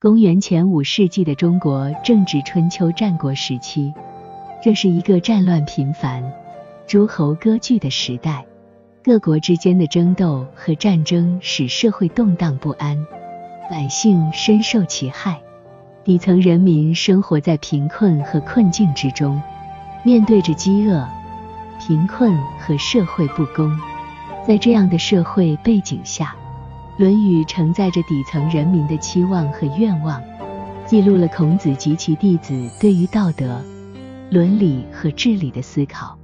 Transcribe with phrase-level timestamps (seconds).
[0.00, 3.92] 公元前五世纪的中国正值春秋战国时期，
[4.62, 6.22] 这是一个战乱频繁、
[6.86, 8.46] 诸侯割据的时代。
[9.02, 12.96] 各国之间的争斗和战争使社会动荡不安，
[13.68, 15.40] 百姓深受其害。
[16.04, 19.42] 底层人民生活在贫困和困境之中，
[20.04, 21.04] 面对着饥饿、
[21.80, 23.76] 贫困和社会不公。
[24.46, 26.36] 在这样的社会背景下，
[26.98, 30.20] 《论语》承载着底层人民的期望和愿望，
[30.84, 33.62] 记录了孔子及其弟子对于道德、
[34.30, 36.18] 伦理和治理的思考。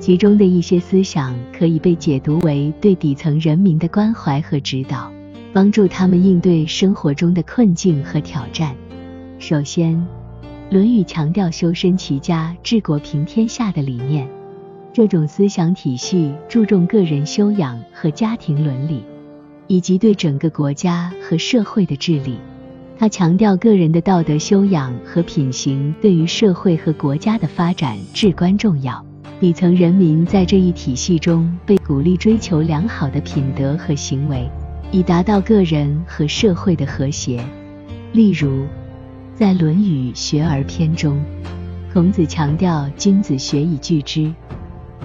[0.00, 5.12] 其中的一些思想可以被解读为对底层人民的关怀和指导，
[5.52, 8.74] 帮助他们应对生活中的困境和挑战。
[9.38, 9.94] 首先，
[10.70, 14.26] 《论语》强调修身齐家治国平天下的理念，
[14.90, 19.04] 这种思想体系注重个人修养和家庭伦理。
[19.66, 22.38] 以及对整个国家和社会的治理，
[22.98, 29.04] 他强调个人的道德修养和品行对于社会和国家的发展至关重要。
[29.40, 34.48] 底层人民在这一体系中被鼓励追求良好的品德和行为，
[34.90, 37.44] 以达到个人和社会的和谐。
[38.12, 38.64] 例如，
[39.34, 41.20] 在《论语·学而篇》中，
[41.92, 44.32] 孔子强调“君子学以聚之，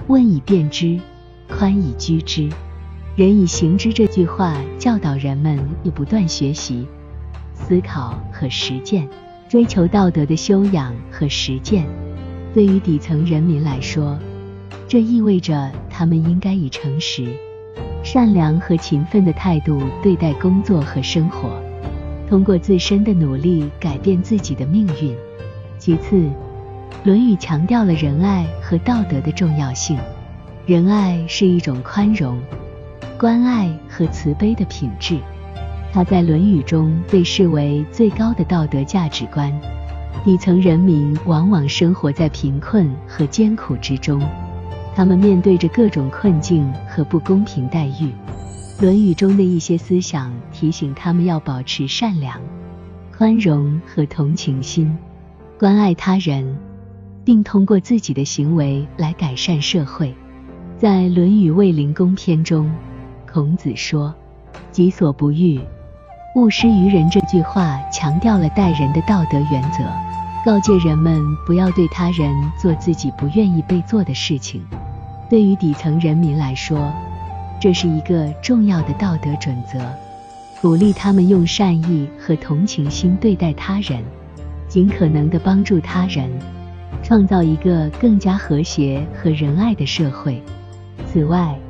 [0.06, 0.98] 问以辨之，
[1.48, 2.48] 宽以居之”。
[3.20, 6.86] 人以行之这句话教导人们要不断学习、
[7.52, 9.06] 思考和实践，
[9.46, 11.84] 追求道德的修养和实践。
[12.54, 14.18] 对于底层人民来说，
[14.88, 17.26] 这意味着他们应该以诚实、
[18.02, 21.50] 善良和勤奋的态度对待工作和生活，
[22.26, 25.14] 通过自身的努力改变自己的命运。
[25.78, 26.16] 其次，
[27.04, 29.98] 《论语》强调了仁爱和道德的重要性。
[30.64, 32.40] 仁爱是一种宽容。
[33.20, 35.18] 关爱和慈悲的品质，
[35.92, 39.52] 它在《论语》中被视为最高的道德价值观。
[40.24, 44.26] 底层人民往往生活在贫困和艰苦之中，
[44.94, 48.06] 他们面对着各种困境和不公平待遇。
[48.80, 52.40] 《论语》中的一些思想提醒他们要保持善良、
[53.14, 54.96] 宽容和同情心，
[55.58, 56.56] 关爱他人，
[57.22, 60.14] 并通过自己的行为来改善社会。
[60.78, 62.72] 在《论语卫灵公篇》中。
[63.32, 64.12] 孔子说
[64.72, 65.60] ：“己所不欲，
[66.34, 69.84] 勿施于人。”这句话强调了待人的道德原则，
[70.44, 74.60] 告诫人们不要对他人做自己不愿意被做的事情。
[75.28, 76.92] 对于底层人民来说，
[77.60, 79.78] 这是一个重要的道德准则，
[80.60, 84.02] 鼓励他们用善意和同情心对待他人，
[84.66, 86.28] 尽可能的帮助他人，
[87.04, 90.42] 创造一个更加和谐和仁爱的社会。
[91.06, 91.56] 此外，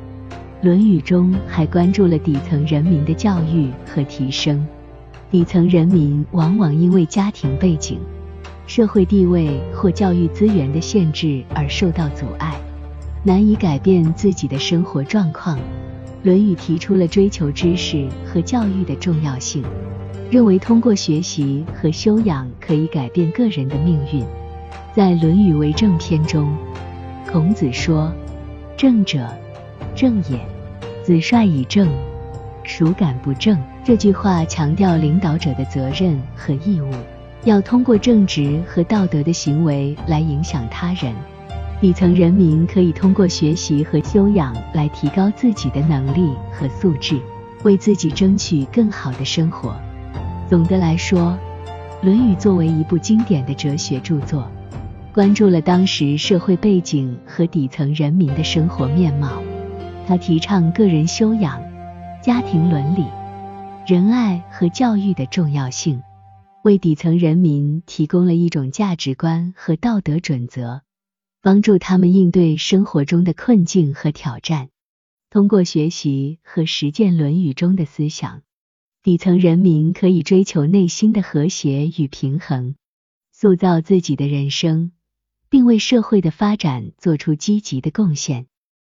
[0.63, 4.63] 论语》中还关注了底层人民的教育和提升。
[5.31, 7.99] 底层人民往往因为家庭背景、
[8.67, 12.53] 社会地位或教育资源的限制而受到阻碍，
[13.23, 15.57] 难以改变自己的生活状况。
[16.21, 19.63] 《论语》提出了追求知识和教育的重要性，
[20.29, 24.23] 认为通过学习和修养可以改变个人的命运。
[24.93, 26.53] 在《论语为政篇》中，
[27.31, 28.13] 孔子说
[28.77, 29.27] ：“政者，
[30.01, 30.39] 正也。”
[31.05, 31.87] 子帅以正，
[32.63, 33.55] 孰敢不正？
[33.83, 36.89] 这句话强调领导者的责任和义务，
[37.43, 41.13] 要通过正直和道德的行为来影响他人。
[41.79, 47.19] 底层人民可以通过学习和修养来提高自己的能力和素质，
[47.61, 49.75] 为自己争取更好的生活。
[50.49, 51.37] 总的来说，
[52.05, 54.47] 《论语》作为一部经典的哲学著作，
[55.13, 59.29] 关注了当时社会背景和底层人民的生活面貌。
[60.11, 61.63] 他提倡个人修养、
[62.21, 63.05] 家庭伦理、
[63.87, 66.03] 仁爱和教育的重要性，
[66.65, 70.81] 为底层人民提供了一种价值观和道德准则，
[71.41, 74.67] 帮助他们应对生活中的困境和挑战。
[75.29, 78.41] 通过学习和实践《论语》中的思想，
[79.03, 82.75] 底层人民可以追求内心的和谐与平衡，
[83.31, 84.91] 塑造自己的人生，
[85.47, 88.47] 并为社会的发展做出积极的贡献。